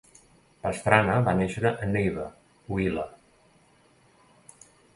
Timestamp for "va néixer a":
1.27-1.89